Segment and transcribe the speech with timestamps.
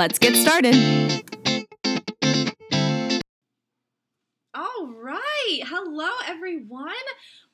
[0.00, 0.74] let's get started.
[4.54, 5.29] All right.
[5.48, 6.92] Hello, everyone.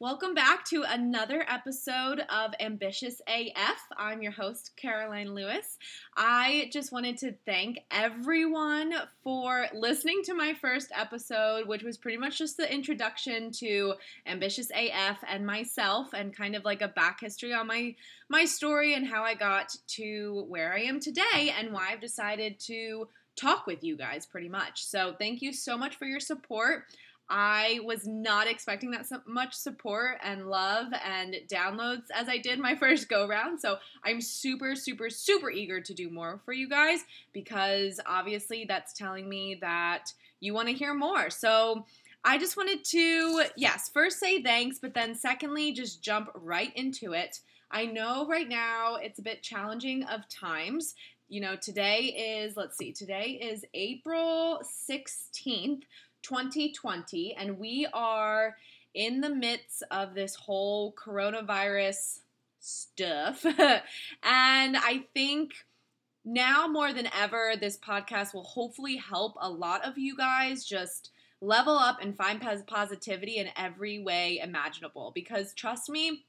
[0.00, 3.78] Welcome back to another episode of Ambitious AF.
[3.96, 5.78] I'm your host, Caroline Lewis.
[6.16, 12.18] I just wanted to thank everyone for listening to my first episode, which was pretty
[12.18, 13.94] much just the introduction to
[14.26, 17.94] Ambitious AF and myself and kind of like a back history on my
[18.28, 22.58] my story and how I got to where I am today and why I've decided
[22.60, 24.84] to talk with you guys pretty much.
[24.84, 26.84] So, thank you so much for your support.
[27.28, 32.58] I was not expecting that so much support and love and downloads as I did
[32.58, 33.60] my first go round.
[33.60, 37.00] So I'm super, super, super eager to do more for you guys
[37.32, 41.30] because obviously that's telling me that you want to hear more.
[41.30, 41.84] So
[42.24, 47.12] I just wanted to, yes, first say thanks, but then secondly, just jump right into
[47.12, 47.40] it.
[47.70, 50.94] I know right now it's a bit challenging of times.
[51.28, 55.82] You know, today is, let's see, today is April 16th.
[56.28, 58.56] 2020, and we are
[58.94, 62.20] in the midst of this whole coronavirus
[62.58, 63.44] stuff.
[64.22, 65.52] and I think
[66.24, 71.10] now more than ever, this podcast will hopefully help a lot of you guys just
[71.40, 75.12] level up and find positivity in every way imaginable.
[75.14, 76.24] Because trust me,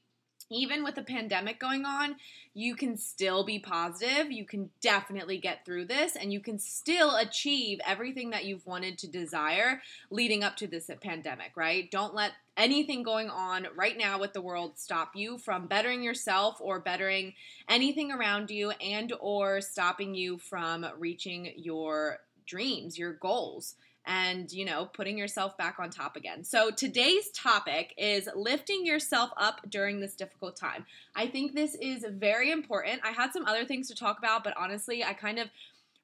[0.50, 2.16] even with the pandemic going on,
[2.54, 4.32] you can still be positive.
[4.32, 8.98] You can definitely get through this and you can still achieve everything that you've wanted
[8.98, 11.90] to desire leading up to this pandemic, right?
[11.90, 16.56] Don't let anything going on right now with the world stop you from bettering yourself
[16.60, 17.34] or bettering
[17.68, 23.76] anything around you and or stopping you from reaching your dreams, your goals
[24.08, 26.42] and, you know, putting yourself back on top again.
[26.42, 30.86] So today's topic is lifting yourself up during this difficult time.
[31.14, 33.02] I think this is very important.
[33.04, 35.48] I had some other things to talk about, but honestly, I kind of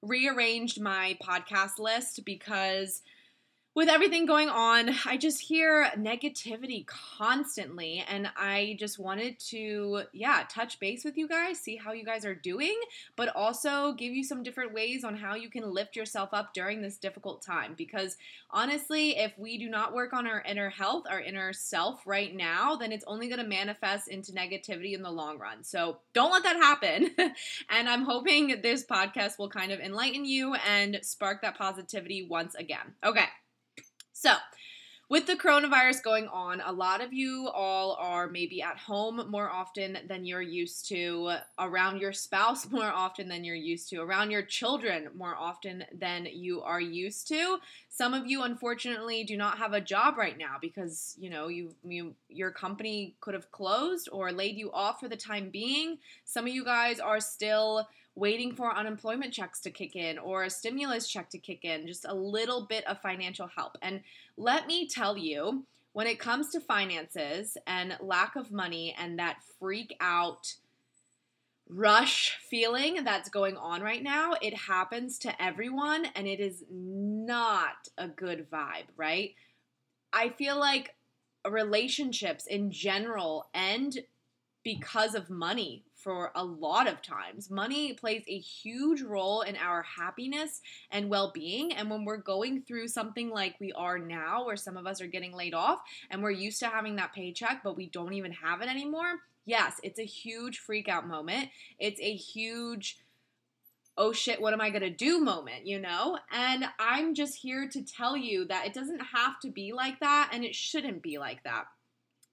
[0.03, 3.00] rearranged my podcast list because
[3.75, 8.05] with everything going on, I just hear negativity constantly.
[8.09, 12.25] And I just wanted to, yeah, touch base with you guys, see how you guys
[12.25, 12.79] are doing,
[13.17, 16.83] but also give you some different ways on how you can lift yourself up during
[16.83, 17.75] this difficult time.
[17.77, 18.17] Because
[18.49, 22.77] honestly, if we do not work on our inner health, our inner self right now,
[22.77, 25.65] then it's only going to manifest into negativity in the long run.
[25.65, 27.11] So don't let that happen.
[27.71, 32.55] and I'm hoping this podcast will kind of enlighten you and spark that positivity once
[32.55, 32.95] again.
[33.05, 33.27] Okay.
[34.25, 34.33] So,
[35.11, 39.51] with the coronavirus going on, a lot of you all are maybe at home more
[39.51, 44.31] often than you're used to, around your spouse more often than you're used to, around
[44.31, 47.59] your children more often than you are used to.
[47.91, 51.75] Some of you unfortunately do not have a job right now because, you know, you,
[51.84, 55.99] you your company could have closed or laid you off for the time being.
[56.25, 57.87] Some of you guys are still
[58.17, 62.05] waiting for unemployment checks to kick in or a stimulus check to kick in, just
[62.05, 63.77] a little bit of financial help.
[63.83, 64.01] And
[64.37, 69.39] let me tell you, when it comes to finances and lack of money and that
[69.59, 70.55] freak out
[71.69, 77.89] rush feeling that's going on right now, it happens to everyone and it is not
[77.97, 79.35] a good vibe, right?
[80.13, 80.95] I feel like
[81.49, 83.99] relationships in general end
[84.65, 87.51] because of money for a lot of times.
[87.51, 91.72] Money plays a huge role in our happiness and well being.
[91.72, 95.07] And when we're going through something like we are now, where some of us are
[95.07, 95.81] getting laid off
[96.11, 99.81] and we're used to having that paycheck, but we don't even have it anymore, yes,
[99.83, 101.49] it's a huge freak out moment.
[101.78, 102.99] It's a huge
[103.97, 106.19] oh shit, what am I gonna do moment, you know?
[106.33, 110.31] And I'm just here to tell you that it doesn't have to be like that
[110.33, 111.67] and it shouldn't be like that.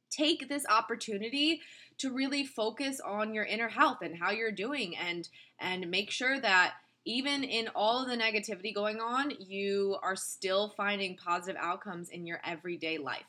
[0.09, 1.61] Take this opportunity
[2.01, 6.39] to really focus on your inner health and how you're doing and and make sure
[6.39, 6.73] that
[7.05, 12.27] even in all of the negativity going on, you are still finding positive outcomes in
[12.27, 13.25] your everyday life.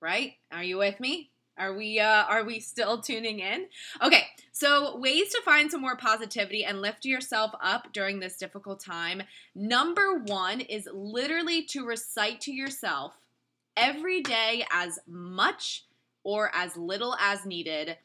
[0.00, 0.34] Right?
[0.52, 1.30] Are you with me?
[1.58, 3.66] Are we uh, are we still tuning in?
[4.02, 8.80] Okay, so ways to find some more positivity and lift yourself up during this difficult
[8.80, 9.22] time.
[9.54, 13.18] Number 1 is literally to recite to yourself
[13.76, 15.84] every day as much
[16.24, 17.96] or as little as needed.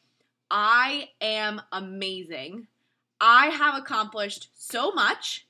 [0.50, 2.68] I am amazing.
[3.20, 5.48] I have accomplished so much.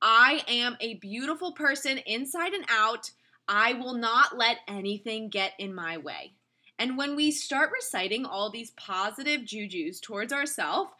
[0.00, 3.10] I am a beautiful person inside and out.
[3.48, 6.32] I will not let anything get in my way.
[6.78, 10.90] And when we start reciting all these positive jujus towards ourselves,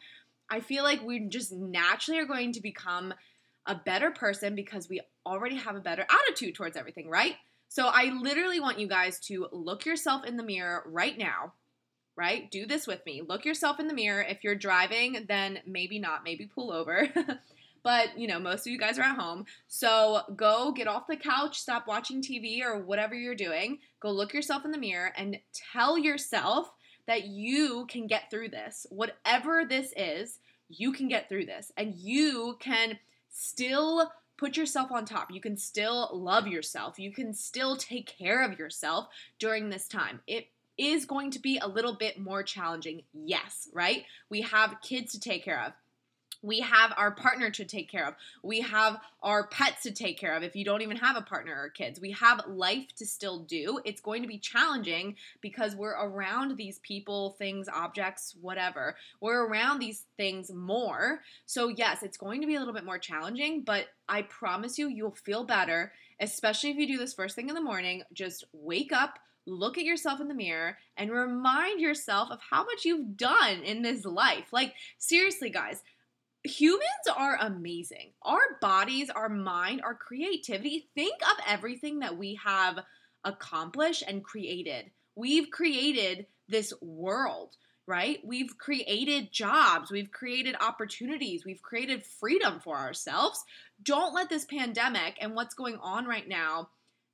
[0.49, 3.13] I feel like we just naturally are going to become
[3.65, 7.35] a better person because we already have a better attitude towards everything, right?
[7.73, 11.53] So I literally want you guys to look yourself in the mirror right now,
[12.15, 12.51] right?
[12.51, 13.23] Do this with me.
[13.27, 14.21] Look yourself in the mirror.
[14.21, 17.09] If you're driving, then maybe not, maybe pull over.
[17.83, 19.45] but you know, most of you guys are at home.
[19.67, 23.79] So go get off the couch, stop watching TV or whatever you're doing.
[23.99, 25.39] Go look yourself in the mirror and
[25.73, 26.69] tell yourself
[27.07, 28.85] that you can get through this.
[28.91, 30.37] Whatever this is,
[30.69, 32.99] you can get through this and you can
[33.31, 35.31] still put yourself on top.
[35.31, 36.99] You can still love yourself.
[36.99, 39.07] You can still take care of yourself
[39.39, 40.21] during this time.
[40.27, 40.47] It
[40.77, 43.03] is going to be a little bit more challenging.
[43.13, 44.05] Yes, right?
[44.29, 45.73] We have kids to take care of.
[46.43, 48.13] We have our partner to take care of.
[48.43, 51.55] We have our pets to take care of if you don't even have a partner
[51.57, 51.99] or kids.
[51.99, 53.79] We have life to still do.
[53.85, 58.95] It's going to be challenging because we're around these people, things, objects, whatever.
[59.21, 61.21] We're around these things more.
[61.45, 64.89] So, yes, it's going to be a little bit more challenging, but I promise you,
[64.89, 68.03] you'll feel better, especially if you do this first thing in the morning.
[68.13, 72.85] Just wake up look at yourself in the mirror and remind yourself of how much
[72.85, 74.51] you've done in this life.
[74.51, 75.83] Like, seriously, guys,
[76.43, 76.83] humans
[77.15, 78.11] are amazing.
[78.21, 80.89] Our bodies, our mind, our creativity.
[80.95, 82.79] Think of everything that we have
[83.23, 84.91] accomplished and created.
[85.15, 87.55] We've created this world,
[87.87, 88.19] right?
[88.23, 93.43] We've created jobs, we've created opportunities, we've created freedom for ourselves.
[93.81, 96.69] Don't let this pandemic and what's going on right now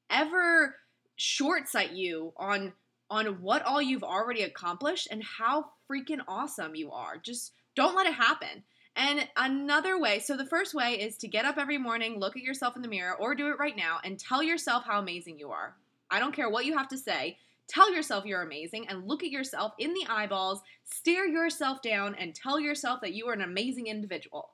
[0.10, 0.76] ever
[1.16, 2.74] short sight you on
[3.12, 7.18] on what all you've already accomplished and how freaking awesome you are.
[7.18, 8.64] Just don't let it happen.
[8.96, 12.44] And another way, so the first way is to get up every morning, look at
[12.44, 15.52] yourself in the mirror, or do it right now, and tell yourself how amazing you
[15.52, 15.76] are.
[16.12, 17.38] I don't care what you have to say.
[17.68, 22.34] Tell yourself you're amazing and look at yourself in the eyeballs, stare yourself down, and
[22.34, 24.50] tell yourself that you are an amazing individual.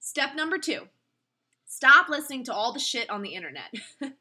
[0.00, 0.82] Step number two
[1.68, 3.74] stop listening to all the shit on the internet.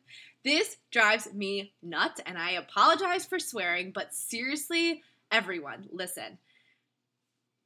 [0.43, 6.39] this drives me nuts, and I apologize for swearing, but seriously, everyone, listen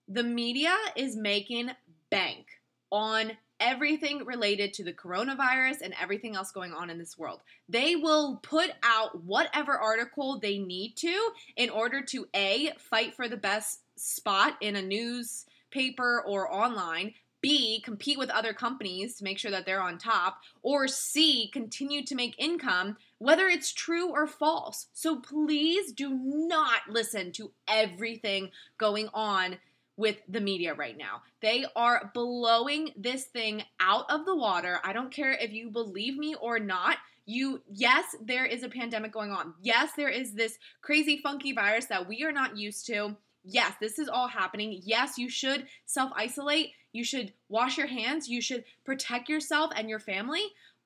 [0.10, 1.70] the media is making
[2.10, 2.48] bank
[2.92, 7.42] on everything related to the coronavirus and everything else going on in this world.
[7.68, 13.28] They will put out whatever article they need to in order to A, fight for
[13.28, 19.38] the best spot in a newspaper or online, B, compete with other companies to make
[19.38, 24.28] sure that they're on top, or C, continue to make income, whether it's true or
[24.28, 24.88] false.
[24.94, 29.58] So please do not listen to everything going on
[30.00, 31.22] with the media right now.
[31.42, 34.80] They are blowing this thing out of the water.
[34.81, 36.96] I don't care if you believe me or not.
[37.25, 39.54] You, yes, there is a pandemic going on.
[39.62, 43.18] Yes, there is this crazy, funky virus that we are not used to.
[43.44, 44.80] Yes, this is all happening.
[44.86, 46.72] Yes, you should self isolate.
[46.94, 48.30] You should wash your hands.
[48.30, 50.44] You should protect yourself and your family.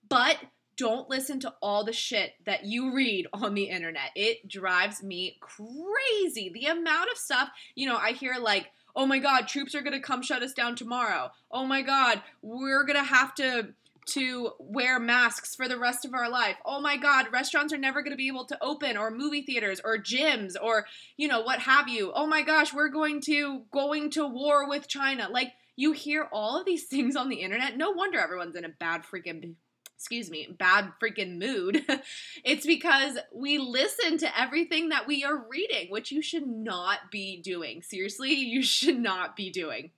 [0.09, 0.37] But
[0.75, 4.09] don't listen to all the shit that you read on the internet.
[4.15, 6.51] It drives me crazy.
[6.51, 9.93] The amount of stuff, you know, I hear like, oh my god, troops are going
[9.93, 11.31] to come shut us down tomorrow.
[11.51, 13.69] Oh my god, we're going to have to
[14.05, 16.57] to wear masks for the rest of our life.
[16.65, 19.79] Oh my god, restaurants are never going to be able to open or movie theaters
[19.83, 20.85] or gyms or
[21.17, 22.11] you know what have you.
[22.13, 25.29] Oh my gosh, we're going to going to war with China.
[25.29, 27.77] Like you hear all of these things on the internet.
[27.77, 29.55] No wonder everyone's in a bad freaking
[30.03, 31.85] excuse me, bad freaking mood,
[32.43, 37.41] it's because we listen to everything that we are reading, which you should not be
[37.41, 37.81] doing.
[37.81, 39.91] Seriously, you should not be doing.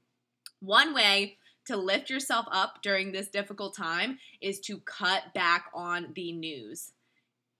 [0.59, 6.13] One way to lift yourself up during this difficult time is to cut back on
[6.15, 6.91] the news.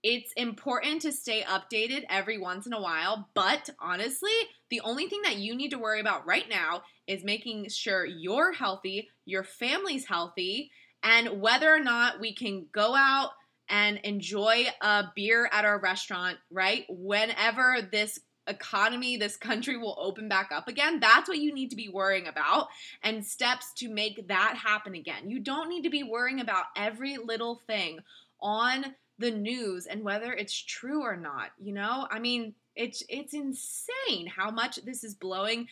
[0.03, 4.29] It's important to stay updated every once in a while, but honestly,
[4.69, 8.51] the only thing that you need to worry about right now is making sure you're
[8.51, 10.69] healthy, your family's healthy,
[11.05, 13.29] and whether or not we can go out
[13.69, 16.85] and enjoy a beer at our restaurant, right?
[16.89, 20.99] Whenever this economy, this country will open back up again.
[20.99, 22.67] That's what you need to be worrying about
[23.01, 25.29] and steps to make that happen again.
[25.29, 27.99] You don't need to be worrying about every little thing
[28.41, 32.07] on the news and whether it's true or not, you know?
[32.11, 35.69] I mean, It's it's insane how much this is blowing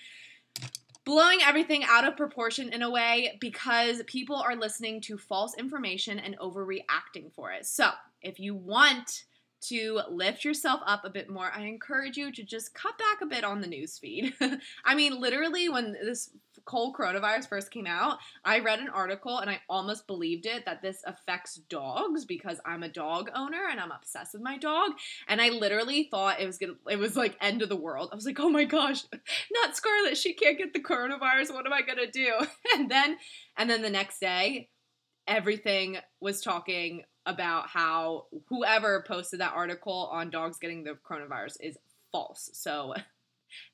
[1.05, 6.19] blowing everything out of proportion in a way because people are listening to false information
[6.19, 7.65] and overreacting for it.
[7.65, 7.89] So,
[8.21, 9.25] if you want
[9.61, 13.25] to lift yourself up a bit more, I encourage you to just cut back a
[13.25, 14.33] bit on the news feed.
[14.85, 16.29] I mean, literally, when this
[16.67, 20.81] whole coronavirus first came out, I read an article and I almost believed it that
[20.81, 24.91] this affects dogs because I'm a dog owner and I'm obsessed with my dog.
[25.27, 28.09] And I literally thought it was gonna, it was like end of the world.
[28.11, 29.03] I was like, oh my gosh,
[29.53, 31.53] not Scarlett, she can't get the coronavirus.
[31.53, 32.33] What am I gonna do?
[32.75, 33.17] And then,
[33.55, 34.69] and then the next day,
[35.27, 41.77] everything was talking about how whoever posted that article on dogs getting the coronavirus is
[42.11, 42.49] false.
[42.53, 42.93] So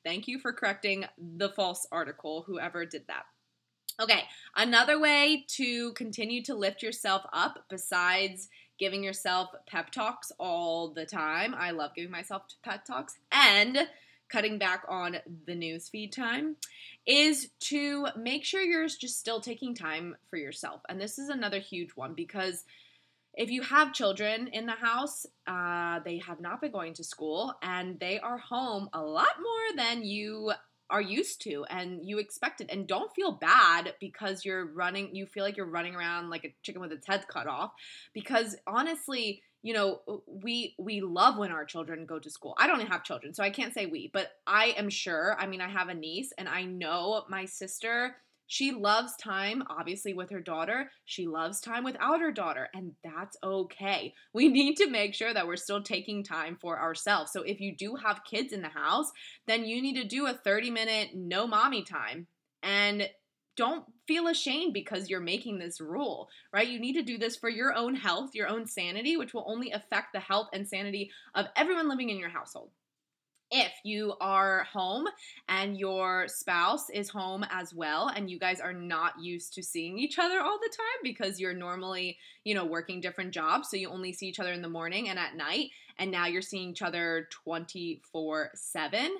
[0.03, 3.23] thank you for correcting the false article, whoever did that.
[4.01, 4.23] Okay,
[4.55, 8.47] another way to continue to lift yourself up besides
[8.79, 11.53] giving yourself pep talks all the time.
[11.53, 13.77] I love giving myself pep talks and
[14.29, 15.17] cutting back on
[15.47, 16.55] the news feed time
[17.05, 20.81] is to make sure you're just still taking time for yourself.
[20.87, 22.63] And this is another huge one because
[23.35, 27.53] if you have children in the house, uh, they have not been going to school
[27.61, 30.51] and they are home a lot more than you
[30.89, 32.69] are used to and you expected.
[32.71, 36.53] And don't feel bad because you're running, you feel like you're running around like a
[36.63, 37.71] chicken with its head cut off.
[38.13, 42.87] Because honestly, you know we we love when our children go to school i don't
[42.87, 45.89] have children so i can't say we but i am sure i mean i have
[45.89, 48.15] a niece and i know my sister
[48.49, 50.89] she loves time, obviously, with her daughter.
[51.05, 54.15] She loves time without her daughter, and that's okay.
[54.33, 57.31] We need to make sure that we're still taking time for ourselves.
[57.31, 59.11] So, if you do have kids in the house,
[59.45, 62.25] then you need to do a 30 minute no mommy time.
[62.63, 63.07] And
[63.55, 66.67] don't feel ashamed because you're making this rule, right?
[66.67, 69.71] You need to do this for your own health, your own sanity, which will only
[69.71, 72.71] affect the health and sanity of everyone living in your household
[73.51, 75.05] if you are home
[75.47, 79.97] and your spouse is home as well and you guys are not used to seeing
[79.97, 83.89] each other all the time because you're normally you know working different jobs so you
[83.89, 86.81] only see each other in the morning and at night and now you're seeing each
[86.81, 89.17] other 24 7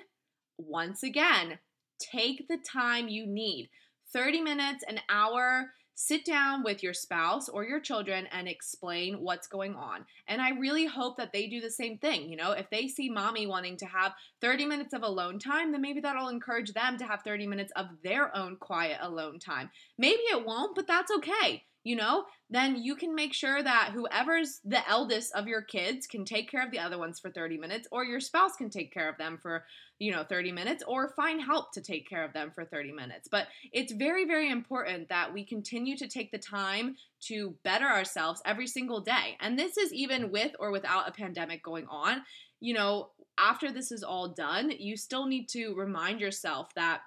[0.58, 1.58] once again
[2.00, 3.68] take the time you need.
[4.12, 5.70] 30 minutes an hour
[6.00, 10.06] sit down with your spouse or your children and explain what's going on.
[10.28, 12.30] And I really hope that they do the same thing.
[12.30, 15.82] You know, if they see mommy wanting to have 30 minutes of alone time, then
[15.82, 19.68] maybe that'll encourage them to have 30 minutes of their own quiet alone time.
[19.98, 24.60] Maybe it won't, but that's okay you know, then you can make sure that whoever's
[24.64, 27.88] the eldest of your kids can take care of the other ones for 30 minutes,
[27.90, 29.64] or your spouse can take care of them for,
[29.98, 33.28] you know, 30 minutes, or find help to take care of them for 30 minutes.
[33.30, 36.96] But it's very, very important that we continue to take the time
[37.28, 39.38] to better ourselves every single day.
[39.40, 42.22] And this is even with or without a pandemic going on.
[42.60, 47.00] You know, after this is all done, you still need to remind yourself that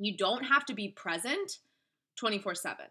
[0.00, 1.58] you don't have to be present
[2.16, 2.86] 24 7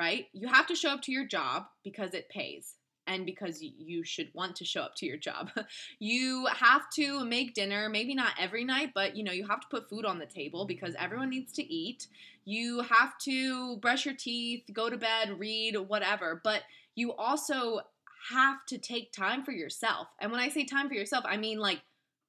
[0.00, 0.28] right?
[0.32, 2.76] You have to show up to your job because it pays
[3.06, 5.50] and because you should want to show up to your job.
[5.98, 9.66] you have to make dinner, maybe not every night, but you know, you have to
[9.70, 12.06] put food on the table because everyone needs to eat.
[12.46, 16.62] You have to brush your teeth, go to bed, read, whatever, but
[16.94, 17.80] you also
[18.30, 20.08] have to take time for yourself.
[20.18, 21.82] And when I say time for yourself, I mean like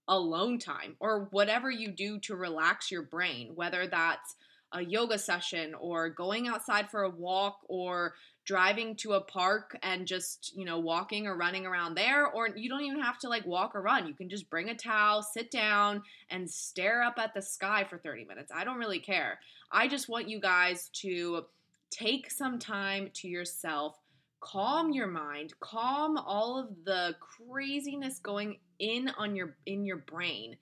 [0.10, 4.36] alone time or whatever you do to relax your brain, whether that's
[4.74, 8.14] a yoga session or going outside for a walk or
[8.46, 12.28] driving to a park and just, you know, walking or running around there.
[12.28, 14.08] Or you don't even have to like walk or run.
[14.08, 17.98] You can just bring a towel, sit down, and stare up at the sky for
[17.98, 18.52] 30 minutes.
[18.54, 19.40] I don't really care.
[19.72, 21.46] I just want you guys to
[21.92, 24.00] take some time to yourself
[24.40, 30.58] calm your mind calm all of the craziness going in on your in your brain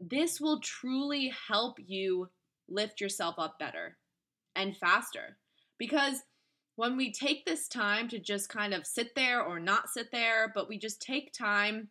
[0.00, 2.28] this will truly help you
[2.68, 3.96] lift yourself up better
[4.54, 5.36] and faster.
[5.78, 6.22] Because
[6.76, 10.52] when we take this time to just kind of sit there or not sit there,
[10.54, 11.88] but we just take time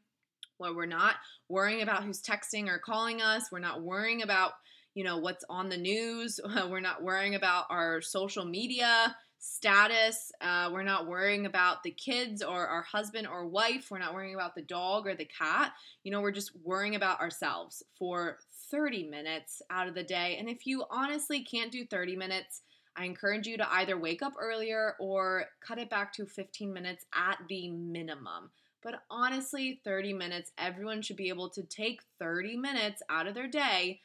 [0.57, 1.15] where we're not
[1.50, 4.53] worrying about who's texting or calling us, we're not worrying about,
[4.96, 10.69] you know, what's on the news, we're not worrying about our social media status, uh,
[10.72, 14.55] we're not worrying about the kids or our husband or wife, we're not worrying about
[14.55, 18.39] the dog or the cat, you know, we're just worrying about ourselves for
[18.71, 20.38] 30 minutes out of the day.
[20.39, 22.62] And if you honestly can't do 30 minutes,
[22.95, 27.05] I encourage you to either wake up earlier or cut it back to 15 minutes
[27.13, 28.51] at the minimum.
[28.83, 33.47] But honestly, 30 minutes, everyone should be able to take 30 minutes out of their
[33.47, 34.01] day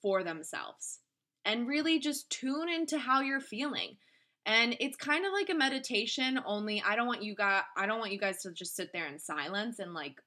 [0.00, 1.00] for themselves
[1.44, 3.96] and really just tune into how you're feeling.
[4.44, 8.00] And it's kind of like a meditation, only I don't want you guys I don't
[8.00, 10.20] want you guys to just sit there in silence and like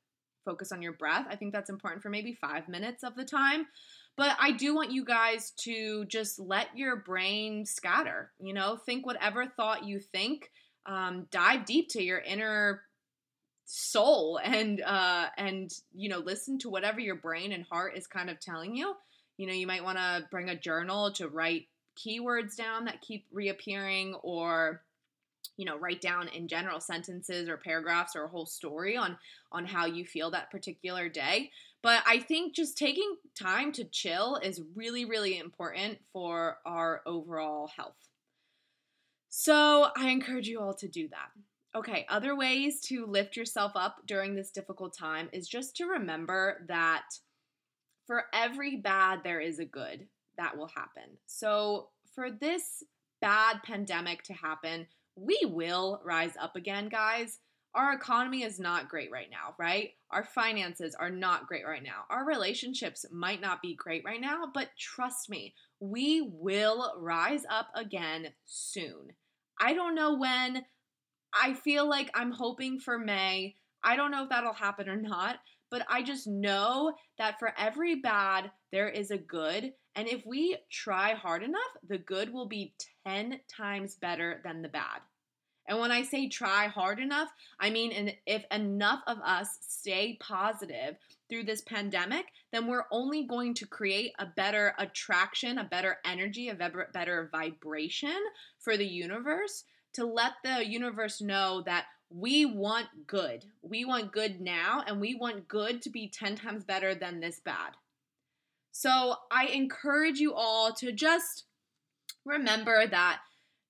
[0.46, 1.26] focus on your breath.
[1.30, 3.66] I think that's important for maybe five minutes of the time.
[4.16, 8.32] But I do want you guys to just let your brain scatter.
[8.40, 10.52] You know, think whatever thought you think.
[10.86, 12.84] Um, dive deep to your inner
[13.66, 18.30] soul and uh and you know listen to whatever your brain and heart is kind
[18.30, 18.94] of telling you
[19.38, 21.64] you know you might want to bring a journal to write
[21.98, 24.84] keywords down that keep reappearing or
[25.58, 29.18] you know write down in general sentences or paragraphs or a whole story on
[29.52, 31.52] on how you feel that particular day.
[31.82, 37.68] But i think just taking time to chill is really really important for our overall
[37.68, 38.10] health.
[39.30, 41.78] So i encourage you all to do that.
[41.78, 46.66] Okay other ways to lift yourself up during this difficult time is just to remember
[46.68, 47.04] that
[48.08, 50.08] for every bad there is a good
[50.38, 51.18] that will happen.
[51.26, 52.84] So for this
[53.22, 57.40] bad pandemic to happen we will rise up again, guys.
[57.74, 59.92] Our economy is not great right now, right?
[60.10, 62.06] Our finances are not great right now.
[62.10, 67.68] Our relationships might not be great right now, but trust me, we will rise up
[67.76, 69.12] again soon.
[69.60, 70.64] I don't know when.
[71.34, 73.56] I feel like I'm hoping for May.
[73.84, 77.96] I don't know if that'll happen or not, but I just know that for every
[77.96, 79.74] bad, there is a good.
[79.96, 82.74] And if we try hard enough, the good will be
[83.06, 85.02] 10 times better than the bad.
[85.68, 90.98] And when I say try hard enough, I mean if enough of us stay positive
[91.28, 96.50] through this pandemic, then we're only going to create a better attraction, a better energy,
[96.50, 98.18] a better vibration
[98.60, 103.46] for the universe to let the universe know that we want good.
[103.64, 107.40] We want good now, and we want good to be 10 times better than this
[107.40, 107.72] bad.
[108.78, 111.46] So I encourage you all to just
[112.26, 113.22] remember that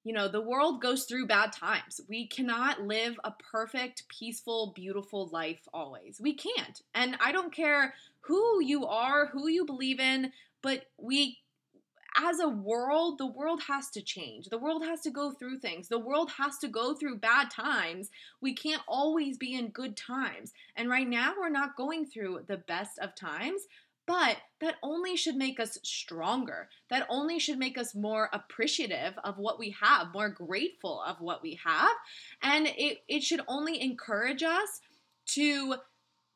[0.03, 1.99] you know, the world goes through bad times.
[2.07, 6.19] We cannot live a perfect, peaceful, beautiful life always.
[6.21, 6.81] We can't.
[6.93, 10.31] And I don't care who you are, who you believe in,
[10.61, 11.39] but we
[12.17, 14.47] as a world, the world has to change.
[14.47, 15.87] The world has to go through things.
[15.87, 18.09] The world has to go through bad times.
[18.41, 20.53] We can't always be in good times.
[20.75, 23.63] And right now, we're not going through the best of times.
[24.07, 26.69] But that only should make us stronger.
[26.89, 31.41] That only should make us more appreciative of what we have, more grateful of what
[31.41, 31.91] we have.
[32.43, 34.81] And it, it should only encourage us
[35.27, 35.75] to,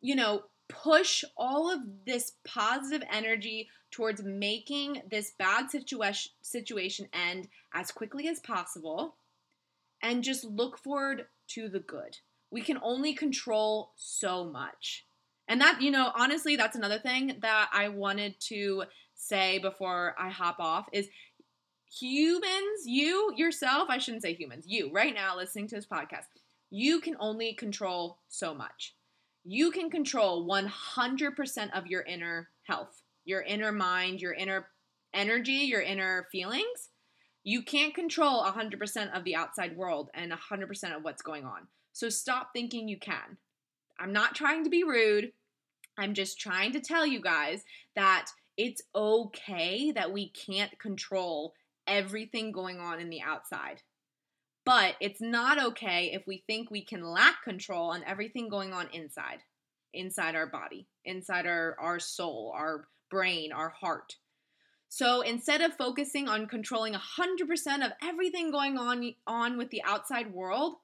[0.02, 7.48] you know, push all of this positive energy towards making this bad situation situation end
[7.74, 9.16] as quickly as possible
[10.02, 12.18] and just look forward to the good.
[12.52, 15.06] We can only control so much.
[15.50, 18.84] And that, you know, honestly, that's another thing that I wanted to
[19.16, 21.10] say before I hop off is
[21.92, 26.26] humans, you yourself, I shouldn't say humans, you right now listening to this podcast,
[26.70, 28.94] you can only control so much.
[29.44, 34.68] You can control 100% of your inner health, your inner mind, your inner
[35.16, 36.90] energy, your inner feelings.
[37.44, 41.68] You can't control 100% of the outside world and 100% of what's going on.
[41.94, 43.38] So stop thinking you can.
[44.00, 45.32] I'm not trying to be rude.
[46.00, 47.64] I'm just trying to tell you guys
[47.96, 51.54] that it's okay that we can't control
[51.86, 53.82] everything going on in the outside.
[54.66, 58.88] But it's not okay if we think we can lack control on everything going on
[58.94, 59.40] inside,
[59.94, 64.16] inside our body, inside our, our soul, our brain, our heart.
[64.88, 70.34] So instead of focusing on controlling 100% of everything going on, on with the outside
[70.34, 70.76] world,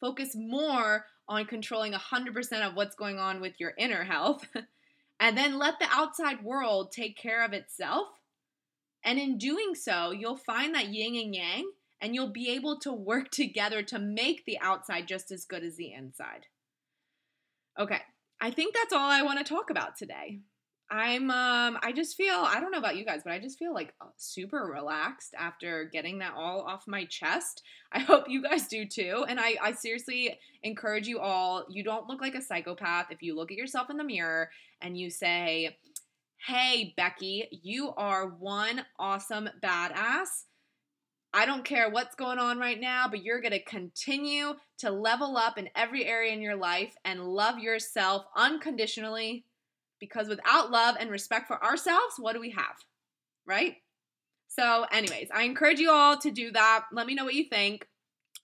[0.00, 4.46] focus more on controlling 100% of what's going on with your inner health,
[5.20, 8.08] and then let the outside world take care of itself.
[9.04, 12.92] And in doing so, you'll find that yin and yang, and you'll be able to
[12.92, 16.46] work together to make the outside just as good as the inside.
[17.78, 18.00] Okay,
[18.40, 20.40] I think that's all I want to talk about today.
[20.92, 23.72] I'm um I just feel I don't know about you guys, but I just feel
[23.72, 27.62] like uh, super relaxed after getting that all off my chest.
[27.92, 29.24] I hope you guys do too.
[29.26, 33.34] And I I seriously encourage you all, you don't look like a psychopath if you
[33.34, 34.50] look at yourself in the mirror
[34.82, 35.78] and you say,
[36.46, 40.44] "Hey, Becky, you are one awesome badass."
[41.32, 45.38] I don't care what's going on right now, but you're going to continue to level
[45.38, 49.46] up in every area in your life and love yourself unconditionally
[50.02, 52.74] because without love and respect for ourselves, what do we have?
[53.46, 53.76] Right?
[54.48, 56.86] So, anyways, I encourage you all to do that.
[56.92, 57.86] Let me know what you think.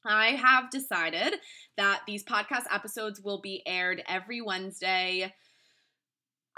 [0.07, 1.35] I have decided
[1.77, 5.35] that these podcast episodes will be aired every Wednesday.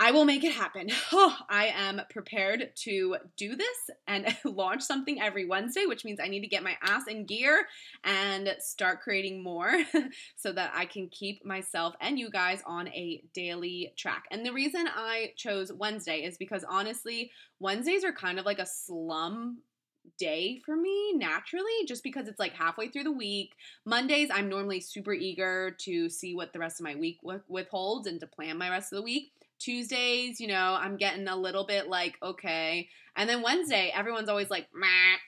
[0.03, 0.89] I will make it happen.
[1.13, 6.29] Oh, I am prepared to do this and launch something every Wednesday, which means I
[6.29, 7.67] need to get my ass in gear
[8.03, 9.71] and start creating more
[10.37, 14.25] so that I can keep myself and you guys on a daily track.
[14.31, 18.67] And the reason I chose Wednesday is because honestly, Wednesdays are kind of like a
[18.67, 19.59] slum
[20.19, 23.55] day for me naturally just because it's like halfway through the week.
[23.85, 28.19] Mondays I'm normally super eager to see what the rest of my week withholds and
[28.21, 29.33] to plan my rest of the week.
[29.61, 32.89] Tuesdays, you know, I'm getting a little bit like, okay.
[33.17, 34.67] And then Wednesday, everyone's always like,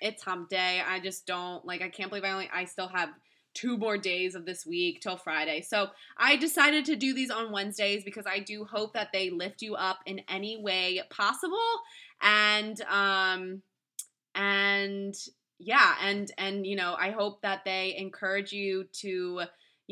[0.00, 0.82] it's hump day.
[0.84, 3.10] I just don't like I can't believe I only I still have
[3.54, 5.60] two more days of this week till Friday.
[5.60, 9.62] So I decided to do these on Wednesdays because I do hope that they lift
[9.62, 11.58] you up in any way possible.
[12.20, 13.62] And um
[14.34, 15.14] and
[15.58, 19.42] yeah, and and you know, I hope that they encourage you to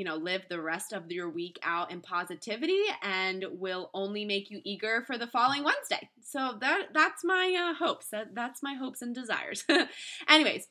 [0.00, 4.50] you know, live the rest of your week out in positivity and will only make
[4.50, 6.08] you eager for the following Wednesday.
[6.22, 8.08] So that that's my uh, hopes.
[8.08, 9.62] That that's my hopes and desires.
[10.28, 10.68] Anyways,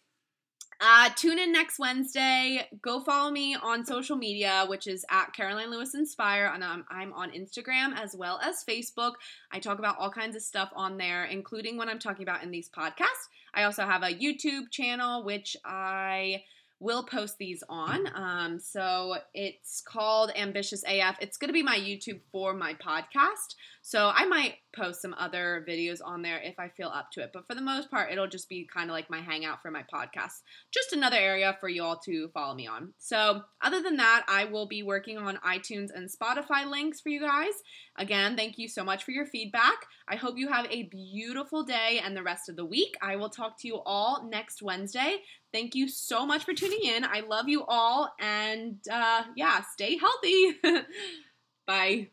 [0.82, 2.68] uh, tune in next Wednesday.
[2.82, 7.14] Go follow me on social media, which is at Caroline Lewis Inspire, and um, I'm
[7.14, 9.12] on Instagram as well as Facebook.
[9.52, 12.50] I talk about all kinds of stuff on there, including what I'm talking about in
[12.50, 13.28] these podcasts.
[13.54, 16.42] I also have a YouTube channel, which I
[16.80, 18.08] will post these on.
[18.16, 21.18] Um, so it's called Ambitious AF.
[21.20, 23.56] It's going to be my YouTube for my podcast.
[23.82, 27.32] So I might post some other videos on there if I feel up to it.
[27.34, 29.84] But for the most part, it'll just be kind of like my hangout for my
[29.94, 30.42] podcast.
[30.72, 32.94] Just another area for you all to follow me on.
[32.98, 37.20] So other than that, I will be working on iTunes and Spotify links for you
[37.22, 37.54] guys.
[37.98, 39.86] Again, thank you so much for your feedback.
[40.08, 42.96] I hope you have a beautiful day and the rest of the week.
[43.02, 45.18] I will talk to you all next Wednesday.
[45.52, 47.04] Thank you so much for tuning in.
[47.04, 48.14] I love you all.
[48.20, 50.56] And uh, yeah, stay healthy.
[51.68, 52.10] Bye.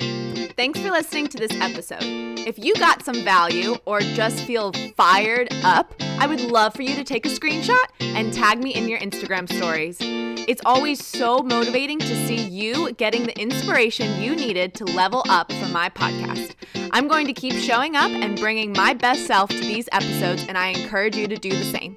[0.00, 2.02] Thanks for listening to this episode.
[2.02, 6.94] If you got some value or just feel fired up, I would love for you
[6.96, 9.98] to take a screenshot and tag me in your Instagram stories.
[10.00, 15.52] It's always so motivating to see you getting the inspiration you needed to level up
[15.52, 16.54] for my podcast.
[16.92, 20.56] I'm going to keep showing up and bringing my best self to these episodes, and
[20.56, 21.96] I encourage you to do the same.